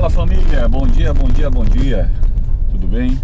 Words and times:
Fala 0.00 0.08
família, 0.08 0.66
bom 0.66 0.86
dia, 0.86 1.12
bom 1.12 1.28
dia, 1.28 1.50
bom 1.50 1.62
dia. 1.62 2.10
Tudo 2.70 2.88
bem? 2.88 3.20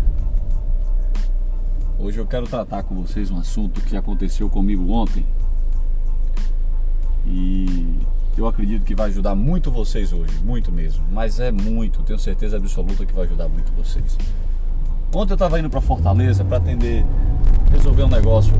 Hoje 1.98 2.18
eu 2.18 2.26
quero 2.26 2.46
tratar 2.46 2.82
com 2.82 2.96
vocês 2.96 3.30
um 3.30 3.38
assunto 3.38 3.80
que 3.80 3.96
aconteceu 3.96 4.50
comigo 4.50 4.92
ontem. 4.92 5.24
E 7.24 7.98
eu 8.36 8.46
acredito 8.46 8.84
que 8.84 8.94
vai 8.94 9.08
ajudar 9.08 9.34
muito 9.34 9.70
vocês 9.70 10.12
hoje, 10.12 10.38
muito 10.44 10.70
mesmo. 10.70 11.02
Mas 11.10 11.40
é 11.40 11.50
muito, 11.50 12.02
tenho 12.02 12.18
certeza 12.18 12.58
absoluta 12.58 13.06
que 13.06 13.14
vai 13.14 13.24
ajudar 13.24 13.48
muito 13.48 13.72
vocês. 13.72 14.18
Ontem 15.14 15.32
eu 15.32 15.36
estava 15.36 15.58
indo 15.58 15.70
para 15.70 15.80
Fortaleza 15.80 16.44
para 16.44 16.58
atender, 16.58 17.06
resolver 17.72 18.02
um 18.02 18.10
negócio 18.10 18.52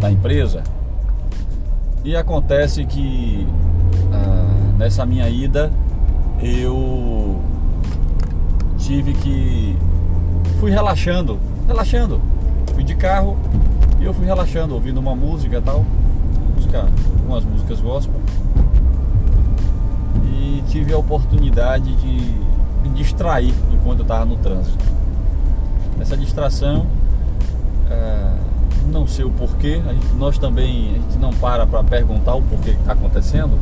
da 0.00 0.10
empresa. 0.10 0.62
E 2.02 2.16
acontece 2.16 2.86
que 2.86 3.46
ah, 4.10 4.78
nessa 4.78 5.04
minha 5.04 5.28
ida 5.28 5.70
eu 6.42 7.40
tive 8.78 9.14
que 9.14 9.76
fui 10.60 10.70
relaxando, 10.70 11.38
relaxando. 11.66 12.20
Fui 12.74 12.84
de 12.84 12.94
carro 12.94 13.36
e 14.00 14.04
eu 14.04 14.12
fui 14.12 14.26
relaxando, 14.26 14.74
ouvindo 14.74 14.98
uma 14.98 15.14
música 15.14 15.56
e 15.58 15.60
tal, 15.60 15.84
música, 16.54 16.86
umas 17.26 17.44
músicas 17.44 17.80
gospel. 17.80 18.20
E 20.24 20.62
tive 20.68 20.92
a 20.92 20.98
oportunidade 20.98 21.94
de 21.96 22.34
me 22.82 22.90
distrair 22.94 23.54
enquanto 23.72 24.00
eu 24.00 24.02
estava 24.02 24.24
no 24.24 24.36
trânsito. 24.36 24.84
Essa 25.98 26.16
distração, 26.16 26.86
é, 27.90 28.34
não 28.92 29.06
sei 29.06 29.24
o 29.24 29.30
porquê, 29.30 29.80
gente, 29.82 30.14
nós 30.16 30.38
também 30.38 30.90
a 30.90 30.94
gente 30.94 31.18
não 31.18 31.32
para 31.32 31.66
para 31.66 31.82
perguntar 31.82 32.34
o 32.34 32.42
porquê 32.42 32.72
que 32.72 32.80
está 32.80 32.92
acontecendo 32.92 33.58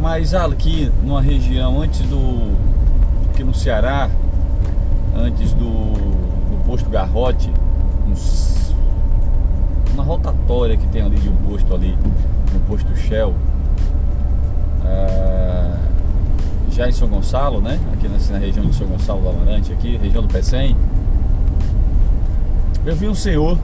mas 0.00 0.34
aqui 0.34 0.90
numa 1.02 1.20
região 1.20 1.80
antes 1.80 2.00
do. 2.00 2.54
aqui 3.30 3.42
no 3.42 3.54
Ceará, 3.54 4.10
antes 5.16 5.52
do, 5.52 5.64
do 5.64 6.64
posto 6.66 6.88
Garrote, 6.90 7.50
uns, 8.08 8.74
uma 9.94 10.04
rotatória 10.04 10.76
que 10.76 10.86
tem 10.88 11.02
ali 11.02 11.16
de 11.16 11.28
um 11.28 11.36
posto 11.36 11.74
ali, 11.74 11.96
no 12.52 12.60
posto 12.60 12.94
Shell. 12.96 13.34
É, 14.84 15.74
já 16.70 16.88
em 16.88 16.92
São 16.92 17.08
Gonçalo, 17.08 17.60
né? 17.60 17.78
Aqui 17.94 18.06
na, 18.06 18.18
na 18.32 18.38
região 18.38 18.66
de 18.66 18.74
São 18.74 18.86
Gonçalo 18.86 19.22
do 19.22 19.28
Amarante, 19.30 19.72
aqui, 19.72 19.96
região 19.96 20.22
do 20.22 20.28
Pecém. 20.28 20.76
Eu 22.84 22.94
vi 22.94 23.08
um 23.08 23.14
senhor 23.14 23.58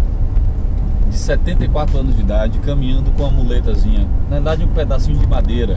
de 1.09 1.17
74 1.17 1.99
anos 1.99 2.17
de 2.17 2.23
idade 2.23 2.59
caminhando 2.61 3.11
com 3.13 3.25
uma 3.25 3.31
muletazinha, 3.31 4.09
na 4.29 4.37
verdade 4.37 4.65
um 4.65 4.69
pedacinho 4.69 5.19
de 5.19 5.27
madeira 5.27 5.77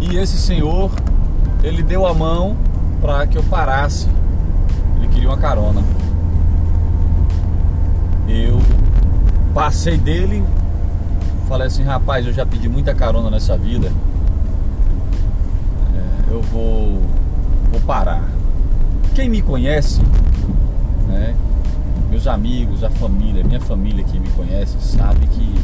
e 0.00 0.16
esse 0.16 0.38
senhor, 0.38 0.90
ele 1.62 1.82
deu 1.82 2.06
a 2.06 2.14
mão 2.14 2.56
para 3.00 3.26
que 3.26 3.36
eu 3.36 3.42
parasse. 3.42 4.08
Ele 4.96 5.08
queria 5.08 5.28
uma 5.28 5.36
carona. 5.36 5.82
Eu 8.26 8.58
passei 9.52 9.98
dele, 9.98 10.42
falei 11.46 11.66
assim, 11.66 11.82
rapaz, 11.82 12.26
eu 12.26 12.32
já 12.32 12.46
pedi 12.46 12.68
muita 12.68 12.94
carona 12.94 13.28
nessa 13.28 13.58
vida. 13.58 13.92
É, 15.94 16.32
eu 16.32 16.40
vou, 16.42 17.02
vou 17.70 17.80
parar. 17.86 18.24
Quem 19.14 19.28
me 19.28 19.42
conhece, 19.42 20.00
né, 21.08 21.34
meus 22.08 22.26
amigos, 22.26 22.82
a 22.82 22.90
família, 22.90 23.44
minha 23.44 23.60
família 23.60 24.02
que 24.02 24.18
me 24.18 24.28
conhece, 24.30 24.76
sabe 24.80 25.26
que 25.26 25.54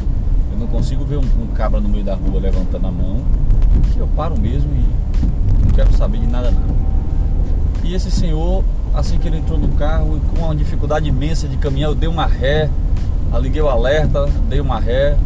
eu 0.53 0.59
não 0.59 0.67
consigo 0.67 1.05
ver 1.05 1.17
um, 1.17 1.43
um 1.43 1.47
cabra 1.55 1.81
no 1.81 1.89
meio 1.89 2.05
da 2.05 2.15
rua 2.15 2.39
levantando 2.39 2.87
a 2.87 2.91
mão 2.91 3.25
que 3.81 3.99
eu 3.99 4.09
paro 4.09 4.39
mesmo 4.39 4.71
e 4.73 5.65
não 5.65 5.71
quero 5.73 5.93
saber 5.97 6.19
de 6.19 6.27
nada 6.27 6.51
não. 6.51 6.77
E 7.85 7.95
esse 7.95 8.11
senhor, 8.11 8.65
assim 8.95 9.19
que 9.19 9.29
ele 9.29 9.39
entrou 9.39 9.59
no 9.59 9.69
carro, 9.69 10.21
com 10.35 10.45
uma 10.45 10.55
dificuldade 10.55 11.09
imensa 11.09 11.47
de 11.47 11.57
caminhar, 11.57 11.91
eu 11.91 11.95
dei 11.95 12.09
uma 12.09 12.27
ré, 12.27 12.69
liguei 13.39 13.63
o 13.63 13.69
alerta, 13.69 14.27
dei 14.49 14.61
uma 14.61 14.81
ré. 14.81 15.17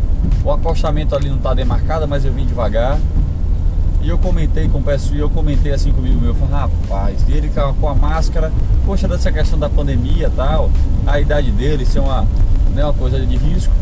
O 0.45 0.51
acostamento 0.51 1.15
ali 1.15 1.29
não 1.29 1.37
está 1.37 1.55
demarcado, 1.55 2.07
mas 2.07 2.25
eu 2.25 2.33
vim 2.33 2.45
devagar. 2.45 2.99
E 4.03 4.09
eu 4.09 4.19
comentei 4.19 4.69
com 4.69 4.79
o 4.79 4.83
pessoal, 4.83 5.19
eu 5.19 5.31
comentei 5.31 5.73
assim 5.73 5.93
comigo 5.93 6.19
meu, 6.21 6.35
falei, 6.35 6.55
rapaz, 6.55 7.25
ele 7.29 7.51
com 7.79 7.89
a 7.89 7.95
máscara, 7.95 8.51
poxa, 8.87 9.07
dessa 9.07 9.31
questão 9.31 9.59
da 9.59 9.69
pandemia 9.69 10.31
tal, 10.35 10.71
a 11.07 11.21
idade 11.21 11.51
dele 11.51 11.85
ser 11.85 12.01
uma, 12.01 12.27
né, 12.75 12.83
uma 12.83 12.95
coisa 12.95 13.21
de 13.21 13.37
risco. 13.37 13.73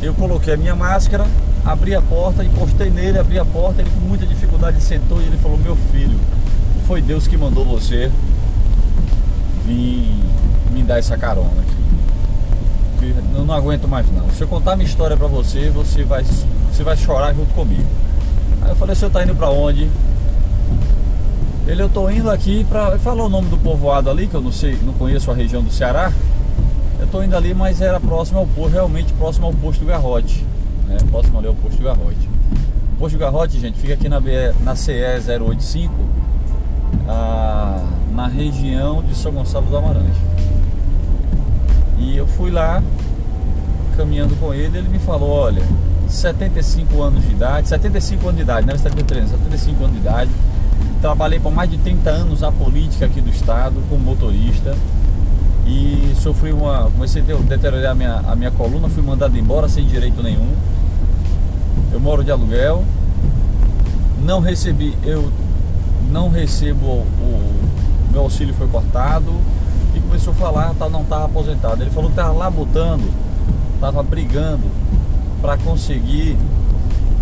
Eu 0.00 0.14
coloquei 0.14 0.54
a 0.54 0.56
minha 0.56 0.74
máscara, 0.74 1.26
abri 1.68 1.94
a 1.94 2.00
porta, 2.00 2.42
encostei 2.42 2.88
nele, 2.88 3.18
abri 3.18 3.38
a 3.38 3.44
porta, 3.44 3.82
ele 3.82 3.90
com 3.90 4.00
muita 4.00 4.26
dificuldade 4.26 4.82
sentou 4.82 5.20
e 5.20 5.24
ele 5.24 5.36
falou, 5.36 5.58
meu 5.58 5.76
filho, 5.92 6.18
foi 6.86 7.02
Deus 7.02 7.26
que 7.26 7.36
mandou 7.36 7.62
você 7.62 8.10
vir 9.66 10.14
me 10.72 10.82
dar 10.82 10.98
essa 10.98 11.16
carona 11.18 11.60
aqui. 11.60 13.14
Eu 13.34 13.44
não 13.44 13.54
aguento 13.54 13.86
mais 13.86 14.10
não. 14.10 14.28
Se 14.30 14.42
eu 14.42 14.48
contar 14.48 14.76
minha 14.76 14.88
história 14.88 15.16
pra 15.16 15.26
você, 15.26 15.68
você 15.68 16.04
vai, 16.04 16.24
você 16.24 16.82
vai 16.82 16.96
chorar 16.96 17.34
junto 17.34 17.52
comigo. 17.52 17.86
Aí 18.62 18.70
eu 18.70 18.76
falei, 18.76 18.94
você 18.94 19.08
tá 19.08 19.22
indo 19.22 19.34
pra 19.34 19.50
onde? 19.50 19.88
Ele, 21.66 21.82
eu 21.82 21.88
tô 21.88 22.08
indo 22.08 22.30
aqui 22.30 22.64
pra. 22.64 22.88
Ele 22.88 22.98
falou 22.98 23.26
o 23.26 23.28
nome 23.28 23.50
do 23.50 23.58
povoado 23.58 24.08
ali, 24.08 24.26
que 24.26 24.34
eu 24.34 24.40
não 24.40 24.50
sei, 24.50 24.76
não 24.82 24.94
conheço 24.94 25.30
a 25.30 25.34
região 25.34 25.62
do 25.62 25.70
Ceará. 25.70 26.10
Eu 26.98 27.06
tô 27.06 27.22
indo 27.22 27.36
ali, 27.36 27.52
mas 27.52 27.80
era 27.82 28.00
próximo 28.00 28.40
ao 28.40 28.46
posto, 28.46 28.72
realmente 28.72 29.12
próximo 29.12 29.46
ao 29.46 29.52
posto 29.52 29.80
do 29.80 29.86
Garrote 29.86 30.47
né? 30.88 30.96
Próximo 31.10 31.38
ali 31.38 31.46
ao 31.46 31.54
posto 31.54 31.82
Garrote. 31.82 32.28
O 32.94 32.98
posto 32.98 33.18
Garrote, 33.18 33.60
gente, 33.60 33.78
fica 33.78 33.94
aqui 33.94 34.08
na, 34.08 34.18
BE, 34.18 34.52
na 34.64 34.74
CE 34.74 34.92
085, 35.40 35.92
a, 37.06 37.84
na 38.12 38.26
região 38.26 39.02
de 39.02 39.14
São 39.14 39.32
Gonçalo 39.32 39.66
do 39.66 39.76
Amarante. 39.76 40.18
E 41.98 42.16
eu 42.16 42.26
fui 42.26 42.50
lá, 42.50 42.82
caminhando 43.96 44.34
com 44.36 44.54
ele, 44.54 44.78
ele 44.78 44.88
me 44.88 44.98
falou, 44.98 45.30
olha, 45.30 45.62
75 46.08 47.02
anos 47.02 47.24
de 47.24 47.32
idade, 47.32 47.68
75 47.68 48.24
anos 48.24 48.36
de 48.36 48.42
idade, 48.42 48.66
não 48.66 48.72
era 48.72 48.82
73, 48.82 49.30
75 49.30 49.84
anos 49.84 49.92
de 49.94 50.00
idade. 50.00 50.30
Trabalhei 51.00 51.38
por 51.38 51.52
mais 51.52 51.70
de 51.70 51.78
30 51.78 52.10
anos 52.10 52.42
a 52.42 52.50
política 52.50 53.06
aqui 53.06 53.20
do 53.20 53.30
estado, 53.30 53.82
como 53.88 54.02
motorista 54.02 54.74
e 55.68 56.14
sofri 56.16 56.52
uma. 56.52 56.90
comecei 56.90 57.22
a 57.22 57.24
deteriorar 57.24 57.92
a 57.92 57.94
minha, 57.94 58.14
a 58.26 58.34
minha 58.34 58.50
coluna, 58.50 58.88
fui 58.88 59.02
mandado 59.02 59.36
embora 59.36 59.68
sem 59.68 59.86
direito 59.86 60.22
nenhum. 60.22 60.50
Eu 61.92 62.00
moro 62.00 62.22
de 62.22 62.30
aluguel, 62.30 62.84
não 64.24 64.40
recebi, 64.40 64.96
eu 65.02 65.30
não 66.10 66.28
recebo 66.28 66.86
o, 66.86 67.58
meu 68.10 68.22
auxílio 68.22 68.54
foi 68.54 68.66
cortado 68.68 69.32
e 69.94 70.00
começou 70.00 70.32
a 70.32 70.36
falar, 70.36 70.74
tá, 70.74 70.88
não 70.88 71.02
estava 71.02 71.26
aposentado. 71.26 71.82
Ele 71.82 71.90
falou 71.90 72.10
que 72.10 72.18
estava 72.18 72.32
lá 72.32 72.50
botando, 72.50 73.12
estava 73.74 74.02
brigando 74.02 74.64
para 75.40 75.56
conseguir 75.58 76.36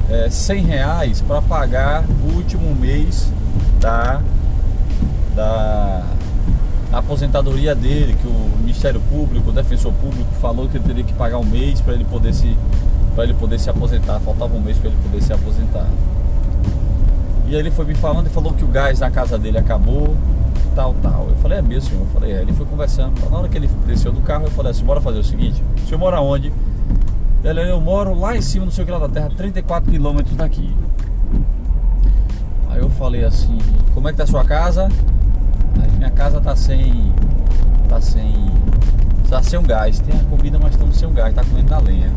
é, 0.09 0.31
100 0.31 0.63
reais 0.65 1.21
para 1.21 1.43
pagar 1.43 2.05
o 2.25 2.37
último 2.37 2.75
mês 2.75 3.31
da, 3.81 4.21
da 5.35 6.03
aposentadoria 6.93 7.75
dele, 7.75 8.17
que 8.21 8.27
o 8.27 8.59
Ministério 8.61 9.01
Público, 9.11 9.51
o 9.51 9.53
Defensor 9.53 9.93
Público 9.93 10.33
falou 10.41 10.69
que 10.69 10.77
ele 10.77 10.85
teria 10.85 11.05
que 11.05 11.13
pagar 11.13 11.39
um 11.39 11.45
mês 11.45 11.81
para 11.81 11.95
ele 11.95 12.05
poder 12.05 12.33
se 12.33 12.57
para 13.17 13.25
ele 13.25 13.35
poder 13.35 13.59
se 13.59 13.69
aposentar, 13.69 14.21
faltava 14.21 14.55
um 14.55 14.61
mês 14.61 14.79
para 14.79 14.91
ele 14.91 14.99
poder 15.03 15.23
se 15.23 15.33
aposentar. 15.33 15.87
E 17.49 17.55
aí 17.55 17.61
ele 17.61 17.71
foi 17.71 17.87
me 17.87 17.95
falando 17.95 18.27
e 18.27 18.31
falou 18.31 18.53
que 18.53 18.63
o 18.63 18.69
gás 18.69 19.01
na 19.01 19.11
casa 19.11 19.39
dele 19.39 19.57
acabou, 19.57 20.15
tal, 20.75 20.95
tal. 21.03 21.27
Eu 21.31 21.37
falei, 21.37 21.59
é 21.59 21.63
mesmo, 21.63 21.91
senhor? 21.91 22.03
Eu 22.03 22.09
falei, 22.13 22.33
é. 22.33 22.43
Ele 22.43 22.53
foi 22.53 22.67
conversando. 22.67 23.19
Na 23.31 23.39
hora 23.39 23.49
que 23.49 23.57
ele 23.57 23.69
desceu 23.87 24.13
do 24.13 24.21
carro, 24.21 24.45
eu 24.45 24.51
falei 24.51 24.71
assim, 24.71 24.85
bora 24.85 25.01
fazer 25.01 25.19
o 25.19 25.25
seguinte, 25.25 25.65
o 25.83 25.87
senhor 25.87 25.99
mora 25.99 26.21
onde? 26.21 26.53
Ele, 27.43 27.71
eu 27.71 27.81
moro 27.81 28.15
lá 28.15 28.37
em 28.37 28.43
cima, 28.43 28.67
no 28.67 28.71
seu 28.71 28.85
grau 28.85 29.01
da 29.01 29.09
terra, 29.09 29.31
34 29.35 29.91
quilômetros 29.91 30.37
daqui. 30.37 30.77
Aí 32.69 32.81
eu 32.81 32.91
falei 32.91 33.25
assim, 33.25 33.59
como 33.95 34.09
é 34.09 34.13
que 34.13 34.19
tá 34.19 34.25
a 34.25 34.27
sua 34.27 34.45
casa? 34.45 34.89
minha 35.97 36.11
casa 36.11 36.41
tá 36.41 36.55
sem. 36.55 37.13
Tá 37.89 38.01
sem. 38.01 38.35
Tá 39.29 39.43
sem 39.43 39.59
um 39.59 39.63
gás. 39.63 39.99
Tem 39.99 40.19
a 40.19 40.25
comida, 40.25 40.59
mas 40.61 40.73
estamos 40.73 40.97
sem 40.97 41.09
um 41.09 41.13
gás, 41.13 41.35
tá 41.35 41.43
comendo 41.45 41.71
na 41.71 41.79
lenha. 41.79 42.11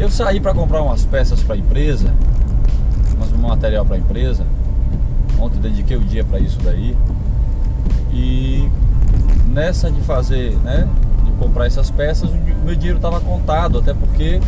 Eu 0.00 0.10
saí 0.10 0.40
para 0.40 0.54
comprar 0.54 0.80
umas 0.80 1.04
peças 1.04 1.42
para 1.42 1.56
a 1.56 1.58
empresa, 1.58 2.10
umas, 3.14 3.30
um 3.34 3.48
material 3.48 3.84
para 3.84 3.96
a 3.96 3.98
empresa. 3.98 4.46
Ontem 5.38 5.60
dediquei 5.60 5.94
o 5.94 6.00
dia 6.00 6.24
para 6.24 6.38
isso 6.38 6.58
daí. 6.64 6.96
E 8.10 8.66
nessa 9.48 9.90
de 9.90 10.00
fazer, 10.00 10.56
né, 10.64 10.88
de 11.22 11.30
comprar 11.32 11.66
essas 11.66 11.90
peças, 11.90 12.30
o 12.30 12.64
meu 12.64 12.74
dinheiro 12.74 12.96
estava 12.96 13.20
contado, 13.20 13.78
até 13.78 13.92
porque 13.92 14.40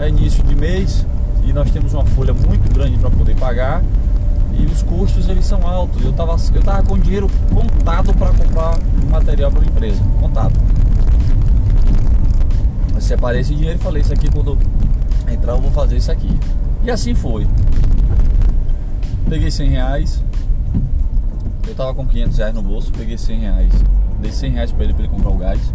é 0.00 0.08
início 0.08 0.42
de 0.42 0.56
mês 0.56 1.04
e 1.44 1.52
nós 1.52 1.70
temos 1.70 1.92
uma 1.92 2.06
folha 2.06 2.32
muito 2.32 2.72
grande 2.72 2.96
para 2.96 3.10
poder 3.10 3.36
pagar 3.36 3.82
e 4.58 4.64
os 4.64 4.82
custos 4.82 5.28
eles 5.28 5.44
são 5.44 5.66
altos. 5.66 6.02
Eu 6.02 6.12
estava 6.12 6.34
eu 6.54 6.62
tava 6.62 6.82
com 6.82 6.98
dinheiro 6.98 7.30
contado 7.52 8.14
para 8.14 8.32
comprar 8.32 8.78
material 9.10 9.50
para 9.50 9.60
a 9.60 9.66
empresa, 9.66 10.00
contado. 10.18 10.54
Eu 12.94 13.00
separei 13.02 13.42
esse 13.42 13.54
dinheiro 13.54 13.78
e 13.78 13.82
falei, 13.82 14.00
isso 14.00 14.14
aqui 14.14 14.30
quando 14.30 14.56
entrar 15.34 15.52
eu 15.52 15.60
vou 15.60 15.70
fazer 15.70 15.96
isso 15.96 16.10
aqui. 16.10 16.30
E 16.82 16.90
assim 16.90 17.14
foi. 17.14 17.46
Peguei 19.28 19.50
100 19.50 19.68
reais. 19.70 20.22
Eu 21.66 21.74
tava 21.74 21.94
com 21.94 22.06
500 22.06 22.38
reais 22.38 22.54
no 22.54 22.62
bolso, 22.62 22.92
peguei 22.92 23.16
100 23.16 23.40
reais. 23.40 23.72
Dei 24.20 24.32
100 24.32 24.50
reais 24.52 24.72
pra 24.72 24.84
ele 24.84 24.92
pra 24.92 25.02
ele 25.02 25.12
comprar 25.12 25.30
o 25.30 25.36
gás. 25.36 25.74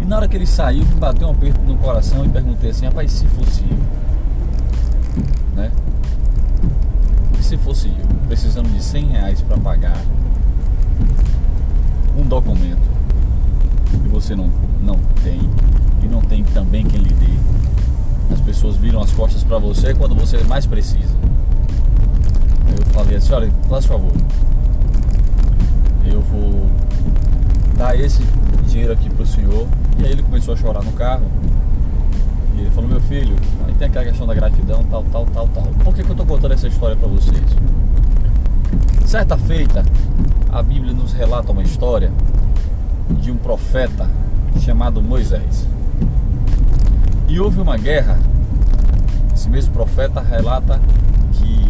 E 0.00 0.04
na 0.04 0.16
hora 0.16 0.28
que 0.28 0.36
ele 0.36 0.46
saiu, 0.46 0.84
me 0.84 0.94
bateu 0.94 1.28
um 1.28 1.32
aperto 1.32 1.60
no 1.62 1.76
coração 1.76 2.24
e 2.24 2.28
perguntei 2.28 2.70
assim: 2.70 2.86
rapaz, 2.86 3.12
se 3.12 3.26
fosse 3.26 3.62
eu? 3.62 3.76
Né? 5.56 5.70
E 7.38 7.42
se 7.42 7.56
fosse 7.56 7.88
eu, 7.88 8.06
precisando 8.28 8.72
de 8.72 8.82
100 8.82 9.06
reais 9.08 9.42
pra 9.42 9.58
pagar 9.58 10.00
um 12.16 12.22
documento 12.22 12.88
que 14.02 14.08
você 14.08 14.34
não, 14.36 14.50
não 14.80 14.96
tem 15.22 15.40
e 16.02 16.06
não 16.06 16.20
tem 16.20 16.44
também 16.44 16.84
quem 16.84 17.00
lhe 17.00 17.12
dê. 17.12 17.59
Viram 18.80 19.02
as 19.02 19.12
costas 19.12 19.44
para 19.44 19.58
você 19.58 19.94
quando 19.94 20.14
você 20.14 20.38
mais 20.44 20.66
precisa. 20.66 21.14
Eu 22.66 22.86
falei 22.94 23.16
assim, 23.16 23.32
olha, 23.32 23.50
faz 23.68 23.84
favor. 23.84 24.12
Eu 26.04 26.20
vou 26.22 26.70
dar 27.76 27.98
esse 27.98 28.22
dinheiro 28.66 28.92
aqui 28.92 29.10
pro 29.10 29.26
senhor. 29.26 29.66
E 29.98 30.04
aí 30.04 30.12
ele 30.12 30.22
começou 30.22 30.54
a 30.54 30.56
chorar 30.56 30.82
no 30.82 30.92
carro. 30.92 31.26
E 32.56 32.60
ele 32.60 32.70
falou, 32.70 32.88
meu 32.88 33.00
filho, 33.00 33.36
aí 33.66 33.74
tem 33.74 33.86
aquela 33.88 34.04
questão 34.06 34.26
da 34.26 34.34
gratidão, 34.34 34.82
tal, 34.84 35.04
tal, 35.12 35.26
tal, 35.26 35.48
tal. 35.48 35.64
Por 35.84 35.94
que, 35.94 36.02
que 36.02 36.10
eu 36.10 36.16
tô 36.16 36.24
contando 36.24 36.52
essa 36.52 36.68
história 36.68 36.96
para 36.96 37.08
vocês? 37.08 37.44
Certa 39.04 39.36
feita, 39.36 39.84
a 40.52 40.62
Bíblia 40.62 40.92
nos 40.92 41.12
relata 41.12 41.52
uma 41.52 41.62
história 41.62 42.10
de 43.20 43.30
um 43.30 43.36
profeta 43.36 44.08
chamado 44.60 45.02
Moisés. 45.02 45.66
E 47.28 47.38
houve 47.38 47.60
uma 47.60 47.76
guerra. 47.76 48.18
Esse 49.40 49.48
mesmo 49.48 49.72
profeta 49.72 50.20
relata 50.20 50.78
que 51.32 51.66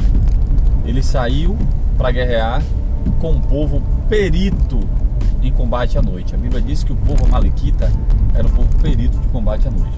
ele 0.84 1.00
saiu 1.05 1.56
para 1.96 2.11
guerrear 2.11 2.61
com 3.20 3.31
um 3.31 3.40
povo 3.40 3.81
perito 4.08 4.81
em 5.40 5.52
combate 5.52 5.96
à 5.96 6.02
noite. 6.02 6.34
A 6.34 6.37
Bíblia 6.37 6.61
diz 6.61 6.82
que 6.82 6.93
o 6.93 6.96
povo 6.96 7.25
amalequita 7.26 7.88
era 8.34 8.44
um 8.44 8.50
povo 8.50 8.69
perito 8.82 9.17
de 9.17 9.28
combate 9.28 9.69
à 9.69 9.70
noite. 9.70 9.96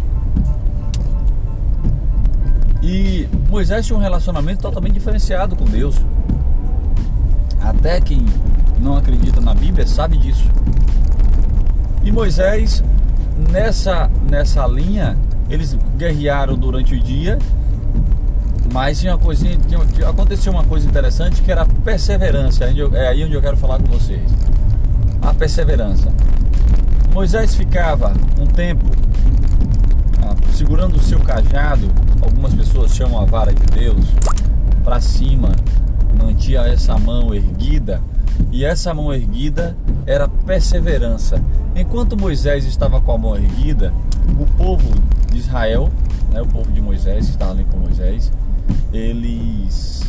E 2.82 3.26
Moisés 3.48 3.86
tinha 3.86 3.98
um 3.98 4.02
relacionamento 4.02 4.60
totalmente 4.60 4.92
diferenciado 4.92 5.56
com 5.56 5.64
Deus. 5.64 5.96
Até 7.58 8.02
quem 8.02 8.22
não 8.78 8.98
acredita 8.98 9.40
na 9.40 9.54
Bíblia 9.54 9.86
sabe 9.86 10.19
disso. 10.19 10.44
E 12.04 12.12
Moisés, 12.12 12.84
nessa, 13.50 14.10
nessa 14.30 14.66
linha, 14.66 15.16
eles 15.48 15.74
guerrearam 15.96 16.54
durante 16.54 16.94
o 16.94 17.00
dia, 17.00 17.38
mas 18.72 19.00
tinha 19.00 19.12
uma 19.12 19.19
coisinha, 19.19 19.58
tinha, 19.69 20.08
aconteceu 20.08 20.52
uma 20.52 20.64
coisa 20.64 20.88
interessante 20.88 21.42
que 21.42 21.52
era 21.52 21.62
a 21.62 21.66
perseverança. 21.66 22.64
É 22.64 23.08
aí 23.08 23.22
onde 23.24 23.34
eu 23.34 23.42
quero 23.42 23.56
falar 23.56 23.78
com 23.78 23.86
vocês. 23.86 24.22
A 25.20 25.34
perseverança. 25.34 26.10
Moisés 27.12 27.54
ficava 27.54 28.14
um 28.40 28.46
tempo 28.46 28.86
ah, 30.22 30.34
segurando 30.52 30.96
o 30.96 31.00
seu 31.00 31.20
cajado, 31.20 31.86
algumas 32.22 32.54
pessoas 32.54 32.94
chamam 32.94 33.20
a 33.20 33.24
vara 33.26 33.52
de 33.52 33.66
Deus, 33.66 34.06
para 34.82 35.00
cima, 35.00 35.52
mantinha 36.19 36.62
essa 36.62 36.96
mão 36.98 37.34
erguida 37.34 38.00
e 38.50 38.64
essa 38.64 38.94
mão 38.94 39.12
erguida 39.12 39.76
era 40.06 40.26
perseverança. 40.26 41.40
Enquanto 41.76 42.19
Moisés 42.19 42.64
estava 42.64 43.00
com 43.00 43.12
a 43.12 43.19
mão 43.19 43.36
erguida, 43.36 43.92
o 44.38 44.46
povo 44.56 44.88
de 45.30 45.38
Israel, 45.38 45.90
né, 46.32 46.40
o 46.40 46.46
povo 46.46 46.70
de 46.72 46.80
Moisés, 46.93 47.25
que 47.25 47.31
estava 47.33 47.53
ali 47.53 47.65
com 47.65 47.79
Moisés, 47.79 48.31
eles 48.93 50.03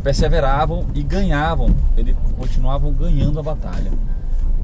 perseveravam 0.00 0.86
e 0.94 1.02
ganhavam, 1.02 1.74
eles 1.96 2.16
continuavam 2.36 2.92
ganhando 2.92 3.40
a 3.40 3.42
batalha. 3.42 3.90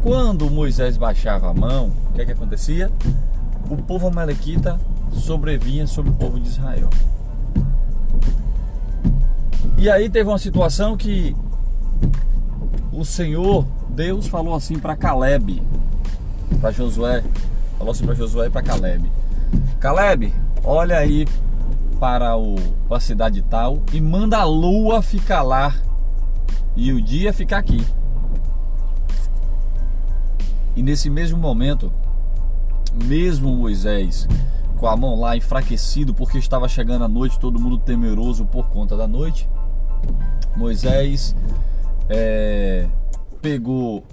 Quando 0.05 0.49
Moisés 0.49 0.97
baixava 0.97 1.51
a 1.51 1.53
mão, 1.53 1.91
o 2.11 2.13
que, 2.13 2.23
é 2.23 2.25
que 2.25 2.31
acontecia? 2.31 2.93
O 3.69 3.77
povo 3.77 4.07
amalequita 4.07 4.79
sobrevinha 5.13 5.85
sobre 5.89 6.13
o 6.13 6.15
povo 6.15 6.39
de 6.39 6.49
Israel. 6.49 6.89
E 9.77 9.91
aí 9.91 10.09
teve 10.09 10.29
uma 10.31 10.39
situação 10.39 10.97
que 10.97 11.35
o 12.93 13.05
Senhor, 13.05 13.67
Deus 13.91 14.29
falou 14.29 14.55
assim 14.55 14.79
para 14.79 14.95
Caleb, 14.95 15.61
para 16.61 16.71
Josué, 16.71 17.25
falou 17.77 17.91
assim 17.91 18.07
para 18.07 18.15
Josué 18.15 18.47
e 18.47 18.51
para 18.51 18.63
Caleb. 18.63 19.11
Caleb, 19.81 20.35
olha 20.65 20.99
aí 20.99 21.25
para, 22.01 22.37
o, 22.37 22.57
para 22.89 22.97
a 22.97 23.01
cidade 23.01 23.43
tal 23.43 23.83
e 23.93 24.01
manda 24.01 24.39
a 24.39 24.45
lua 24.45 25.01
ficar 25.03 25.43
lá 25.43 25.73
e 26.75 26.93
o 26.93 27.01
dia 27.01 27.33
ficar 27.33 27.59
aqui. 27.59 27.85
E 30.75 30.83
nesse 30.83 31.09
mesmo 31.09 31.39
momento, 31.39 31.93
mesmo 33.05 33.55
Moisés 33.55 34.27
com 34.79 34.87
a 34.87 34.97
mão 34.97 35.19
lá 35.19 35.37
enfraquecido 35.37 36.15
porque 36.15 36.39
estava 36.39 36.69
chegando 36.69 37.05
a 37.05 37.09
noite, 37.09 37.39
todo 37.39 37.61
mundo 37.61 37.79
temeroso 37.79 38.45
por 38.45 38.69
conta 38.69 38.97
da 38.97 39.07
noite, 39.07 39.49
Moisés 40.57 41.37
é, 42.09 42.89
pegou 43.41 44.05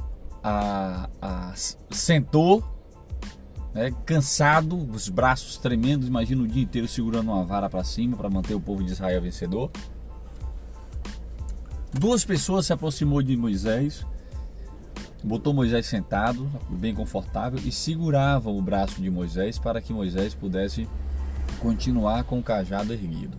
a, 0.44 1.10
a 1.22 1.54
sentou 1.90 2.64
né, 3.76 3.94
cansado, 4.06 4.76
os 4.76 5.08
braços 5.10 5.58
tremendo, 5.58 6.08
imagina 6.08 6.42
o 6.42 6.48
dia 6.48 6.64
inteiro 6.64 6.88
segurando 6.88 7.32
uma 7.32 7.44
vara 7.44 7.70
para 7.70 7.84
cima 7.84 8.18
para 8.18 8.30
manter 8.30 8.56
o 8.56 8.60
povo 8.60 8.84
de 8.84 8.92
Israel 8.92 9.22
vencedor. 9.22 9.70
Duas 11.94 12.26
pessoas 12.26 12.66
se 12.66 12.74
aproximou 12.74 13.22
de 13.22 13.38
Moisés, 13.38 14.04
botou 15.24 15.54
Moisés 15.54 15.86
sentado, 15.86 16.50
bem 16.70 16.96
confortável, 16.96 17.60
e 17.64 17.72
seguravam 17.72 18.58
o 18.58 18.62
braço 18.62 19.02
de 19.02 19.10
Moisés 19.12 19.60
para 19.60 19.80
que 19.82 19.94
Moisés 19.94 20.34
pudesse 20.34 20.90
continuar 21.60 22.24
com 22.24 22.40
o 22.40 22.44
cajado 22.44 22.92
erguido. 22.92 23.38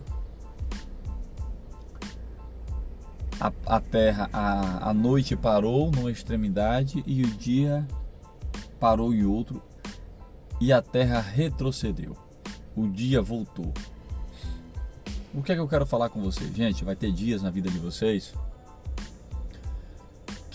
a, 3.39 3.51
a 3.65 3.79
terra, 3.79 4.29
a, 4.33 4.89
a 4.89 4.93
noite 4.93 5.35
parou 5.35 5.91
numa 5.91 6.11
extremidade 6.11 7.03
e 7.05 7.23
o 7.23 7.27
dia 7.27 7.87
parou 8.79 9.13
em 9.13 9.23
outro, 9.23 9.61
e 10.59 10.71
a 10.73 10.81
terra 10.81 11.19
retrocedeu. 11.19 12.15
O 12.75 12.87
dia 12.87 13.21
voltou. 13.21 13.73
O 15.33 15.43
que 15.43 15.51
é 15.51 15.55
que 15.55 15.61
eu 15.61 15.67
quero 15.67 15.85
falar 15.85 16.09
com 16.09 16.21
vocês? 16.21 16.55
Gente, 16.55 16.83
vai 16.83 16.95
ter 16.95 17.11
dias 17.11 17.41
na 17.41 17.49
vida 17.49 17.69
de 17.69 17.77
vocês 17.77 18.33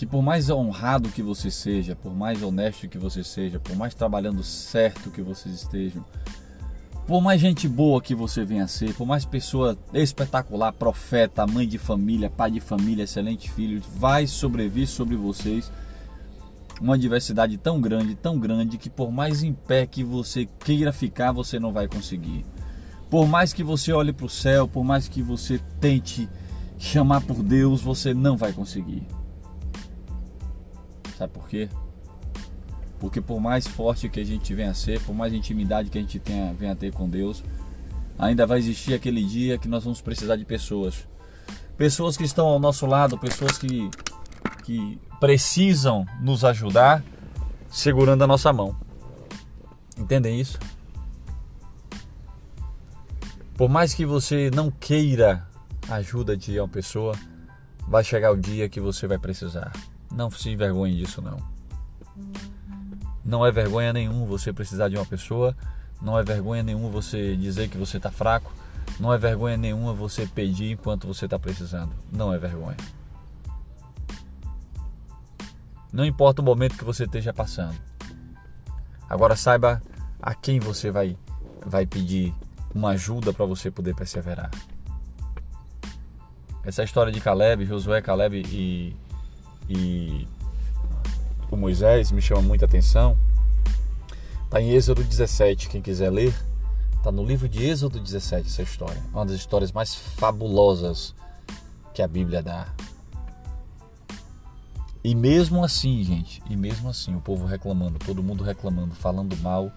que 0.03 0.05
por 0.05 0.21
mais 0.21 0.49
honrado 0.49 1.07
que 1.07 1.21
você 1.21 1.49
seja, 1.49 1.95
por 1.95 2.13
mais 2.13 2.43
honesto 2.43 2.89
que 2.89 2.97
você 2.97 3.23
seja, 3.23 3.57
por 3.57 3.73
mais 3.75 3.93
trabalhando 3.93 4.43
certo 4.43 5.09
que 5.09 5.21
vocês 5.21 5.55
estejam, 5.55 6.03
por 7.07 7.21
mais 7.21 7.39
gente 7.39 7.69
boa 7.69 8.01
que 8.01 8.13
você 8.13 8.43
venha 8.43 8.65
a 8.65 8.67
ser, 8.67 8.93
por 8.95 9.05
mais 9.05 9.23
pessoa 9.23 9.77
espetacular, 9.93 10.73
profeta, 10.73 11.47
mãe 11.47 11.65
de 11.65 11.77
família, 11.77 12.29
pai 12.29 12.51
de 12.51 12.59
família, 12.59 13.03
excelente 13.03 13.49
filho, 13.49 13.81
vai 13.95 14.27
sobreviver 14.27 14.89
sobre 14.89 15.15
vocês 15.15 15.71
uma 16.81 16.97
diversidade 16.97 17.57
tão 17.57 17.79
grande, 17.79 18.15
tão 18.15 18.39
grande, 18.39 18.77
que 18.77 18.89
por 18.89 19.11
mais 19.11 19.43
em 19.43 19.53
pé 19.53 19.85
que 19.85 20.03
você 20.03 20.45
queira 20.45 20.91
ficar, 20.91 21.31
você 21.31 21.59
não 21.59 21.71
vai 21.71 21.87
conseguir. 21.87 22.45
Por 23.09 23.27
mais 23.27 23.53
que 23.53 23.63
você 23.63 23.93
olhe 23.93 24.11
para 24.11 24.25
o 24.25 24.29
céu, 24.29 24.67
por 24.67 24.83
mais 24.83 25.07
que 25.07 25.21
você 25.21 25.59
tente 25.79 26.27
chamar 26.77 27.21
por 27.21 27.41
Deus, 27.43 27.81
você 27.81 28.13
não 28.13 28.35
vai 28.35 28.51
conseguir. 28.51 29.07
Sabe 31.17 31.31
por 31.31 31.47
quê? 31.47 31.69
Porque 32.99 33.21
por 33.21 33.39
mais 33.39 33.67
forte 33.67 34.09
que 34.09 34.19
a 34.19 34.23
gente 34.23 34.53
venha 34.53 34.71
a 34.71 34.73
ser, 34.73 34.99
por 35.01 35.13
mais 35.13 35.33
intimidade 35.33 35.89
que 35.89 35.97
a 35.97 36.01
gente 36.01 36.19
tenha, 36.19 36.53
venha 36.53 36.71
a 36.71 36.75
ter 36.75 36.91
com 36.91 37.07
Deus, 37.07 37.43
ainda 38.17 38.45
vai 38.45 38.59
existir 38.59 38.93
aquele 38.93 39.23
dia 39.23 39.57
que 39.57 39.67
nós 39.67 39.83
vamos 39.83 40.01
precisar 40.01 40.35
de 40.35 40.45
pessoas. 40.45 41.07
Pessoas 41.77 42.15
que 42.15 42.23
estão 42.23 42.47
ao 42.47 42.59
nosso 42.59 42.85
lado, 42.85 43.17
pessoas 43.17 43.57
que, 43.57 43.89
que 44.63 44.99
precisam 45.19 46.05
nos 46.19 46.43
ajudar 46.43 47.03
segurando 47.69 48.23
a 48.23 48.27
nossa 48.27 48.51
mão. 48.53 48.75
Entendem 49.97 50.39
isso? 50.39 50.57
Por 53.55 53.69
mais 53.69 53.93
que 53.93 54.05
você 54.05 54.49
não 54.53 54.71
queira 54.71 55.47
a 55.87 55.95
ajuda 55.95 56.35
de 56.35 56.59
uma 56.59 56.67
pessoa, 56.67 57.15
vai 57.87 58.03
chegar 58.03 58.31
o 58.31 58.37
dia 58.37 58.67
que 58.67 58.79
você 58.79 59.07
vai 59.07 59.17
precisar. 59.17 59.71
Não 60.11 60.29
se 60.31 60.49
envergonhe 60.49 60.95
disso 60.95 61.21
não. 61.21 61.37
Não 63.23 63.45
é 63.45 63.51
vergonha 63.51 63.93
nenhum 63.93 64.25
você 64.25 64.51
precisar 64.51 64.89
de 64.89 64.95
uma 64.95 65.05
pessoa, 65.05 65.55
não 66.01 66.17
é 66.17 66.23
vergonha 66.23 66.63
nenhuma 66.63 66.89
você 66.89 67.35
dizer 67.35 67.69
que 67.69 67.77
você 67.77 67.97
está 67.97 68.11
fraco, 68.11 68.51
não 68.99 69.13
é 69.13 69.17
vergonha 69.17 69.55
nenhuma 69.55 69.93
você 69.93 70.27
pedir 70.27 70.71
enquanto 70.71 71.07
você 71.07 71.25
está 71.25 71.39
precisando. 71.39 71.91
Não 72.11 72.33
é 72.33 72.37
vergonha. 72.37 72.77
Não 75.93 76.03
importa 76.03 76.41
o 76.41 76.45
momento 76.45 76.75
que 76.75 76.83
você 76.83 77.03
esteja 77.03 77.31
passando. 77.31 77.79
Agora 79.07 79.35
saiba 79.35 79.79
a 80.19 80.33
quem 80.33 80.59
você 80.59 80.89
vai, 80.89 81.15
vai 81.63 81.85
pedir 81.85 82.33
uma 82.73 82.89
ajuda 82.89 83.31
para 83.31 83.45
você 83.45 83.69
poder 83.69 83.93
perseverar. 83.93 84.49
essa 86.65 86.83
história 86.83 87.11
de 87.11 87.21
Caleb, 87.21 87.65
Josué, 87.65 88.01
Caleb 88.01 88.41
e, 88.47 88.95
e 89.69 90.27
o 91.51 91.55
Moisés 91.55 92.11
me 92.11 92.21
chama 92.21 92.41
muita 92.41 92.65
atenção. 92.65 93.15
Está 94.45 94.59
em 94.59 94.71
Êxodo 94.71 95.03
17, 95.03 95.69
quem 95.69 95.81
quiser 95.81 96.09
ler. 96.09 96.33
Está 96.97 97.11
no 97.11 97.23
livro 97.23 97.47
de 97.47 97.63
Êxodo 97.63 97.99
17 97.99 98.47
essa 98.47 98.63
história. 98.63 99.01
Uma 99.11 99.25
das 99.25 99.35
histórias 99.35 99.71
mais 99.71 99.93
fabulosas 99.93 101.13
que 101.93 102.01
a 102.01 102.07
Bíblia 102.07 102.41
dá. 102.41 102.67
E 105.03 105.13
mesmo 105.13 105.63
assim, 105.63 106.01
gente, 106.03 106.41
e 106.49 106.55
mesmo 106.55 106.89
assim, 106.89 107.13
o 107.13 107.19
povo 107.19 107.45
reclamando, 107.45 107.99
todo 107.99 108.23
mundo 108.23 108.41
reclamando, 108.43 108.95
falando 108.95 109.35
mal, 109.37 109.69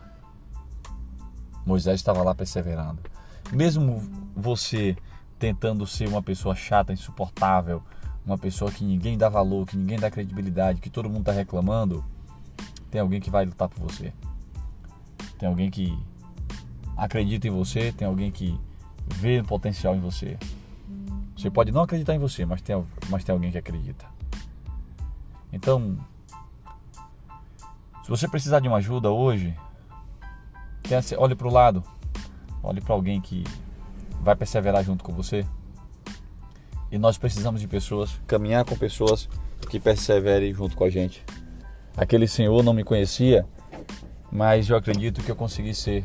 Moisés 1.65 1.97
estava 1.97 2.23
lá 2.23 2.33
perseverando. 2.33 3.01
Mesmo 3.53 4.01
você 4.37 4.97
tentando 5.37 5.85
ser 5.85 6.09
uma 6.09 6.23
pessoa 6.23 6.55
chata, 6.55 6.93
insuportável, 6.93 7.83
uma 8.25 8.39
pessoa 8.39 8.71
que 8.71 8.85
ninguém 8.85 9.19
dá 9.19 9.29
valor, 9.29 9.67
que 9.67 9.77
ninguém 9.77 9.99
dá 9.99 10.11
credibilidade, 10.11 10.81
que 10.81 10.91
todo 10.91 11.09
mundo 11.09 11.21
está 11.21 11.33
reclamando, 11.33 12.05
tem 12.91 13.01
alguém 13.01 13.21
que 13.21 13.31
vai 13.31 13.45
lutar 13.45 13.69
por 13.69 13.81
você. 13.81 14.13
Tem 15.39 15.49
alguém 15.49 15.71
que 15.71 15.99
acredita 16.97 17.49
em 17.49 17.51
você, 17.51 17.93
tem 17.93 18.07
alguém 18.07 18.31
que 18.31 18.59
vê 19.07 19.43
potencial 19.43 19.97
em 19.97 20.01
você. 20.01 20.39
Você 21.37 21.51
pode 21.51 21.73
não 21.73 21.83
acreditar 21.83 22.15
em 22.15 22.19
você, 22.19 22.47
mas 22.47 22.63
tem, 22.63 22.83
mas 23.11 23.25
tem 23.25 23.33
alguém 23.33 23.51
que 23.51 23.59
acredita. 23.59 24.16
Então, 25.53 25.99
se 28.03 28.11
você 28.11 28.29
precisar 28.29 28.61
de 28.61 28.69
uma 28.69 28.77
ajuda 28.79 29.11
hoje, 29.11 29.55
olhe 31.19 31.35
para 31.35 31.49
o 31.49 31.53
lado, 31.53 31.83
olhe 32.63 32.81
para 32.81 32.95
alguém 32.95 33.21
que 33.21 33.45
vai 34.21 34.37
perseverar 34.37 34.85
junto 34.85 35.03
com 35.03 35.13
você. 35.13 35.45
E 36.91 36.99
nós 36.99 37.19
precisamos 37.19 37.61
de 37.61 37.67
pessoas, 37.67 38.21
caminhar 38.27 38.65
com 38.65 38.77
pessoas 38.77 39.29
que 39.69 39.81
perseverem 39.81 40.55
junto 40.55 40.77
com 40.77 40.85
a 40.85 40.91
gente. 40.91 41.25
Aquele 41.97 42.29
senhor 42.29 42.63
não 42.63 42.73
me 42.73 42.85
conhecia, 42.85 43.47
mas 44.31 44.69
eu 44.69 44.77
acredito 44.77 45.23
que 45.23 45.31
eu 45.31 45.37
consegui 45.37 45.75
ser 45.75 46.05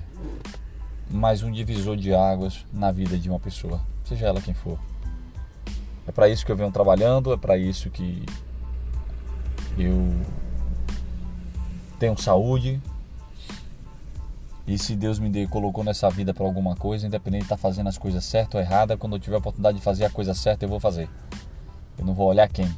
mais 1.09 1.43
um 1.43 1.51
divisor 1.51 1.97
de 1.97 2.13
águas 2.13 2.65
na 2.71 2.91
vida 2.91 3.17
de 3.17 3.29
uma 3.29 3.39
pessoa, 3.39 3.81
seja 4.03 4.27
ela 4.27 4.41
quem 4.41 4.53
for. 4.53 4.79
É 6.07 6.11
para 6.11 6.29
isso 6.29 6.45
que 6.45 6.51
eu 6.51 6.55
venho 6.55 6.71
trabalhando, 6.71 7.33
é 7.33 7.37
para 7.37 7.57
isso 7.57 7.89
que 7.89 8.25
eu 9.77 10.13
tenho 11.99 12.17
saúde. 12.17 12.81
E 14.67 14.77
se 14.77 14.95
Deus 14.95 15.19
me 15.19 15.29
deu, 15.29 15.47
colocou 15.49 15.83
nessa 15.83 16.09
vida 16.09 16.33
para 16.33 16.45
alguma 16.45 16.75
coisa, 16.75 17.05
independente 17.05 17.41
de 17.41 17.45
estar 17.45 17.57
tá 17.57 17.61
fazendo 17.61 17.89
as 17.89 17.97
coisas 17.97 18.23
certas 18.23 18.55
ou 18.55 18.61
erradas, 18.61 18.97
quando 18.97 19.15
eu 19.15 19.19
tiver 19.19 19.35
a 19.35 19.39
oportunidade 19.39 19.77
de 19.77 19.83
fazer 19.83 20.05
a 20.05 20.09
coisa 20.09 20.33
certa, 20.33 20.65
eu 20.65 20.69
vou 20.69 20.79
fazer. 20.79 21.09
Eu 21.97 22.05
não 22.05 22.13
vou 22.13 22.27
olhar 22.27 22.47
quem. 22.47 22.71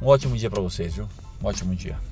Um 0.00 0.06
ótimo 0.06 0.36
dia 0.36 0.50
para 0.50 0.62
vocês, 0.62 0.94
viu? 0.94 1.06
Um 1.42 1.46
ótimo 1.46 1.74
dia. 1.74 2.09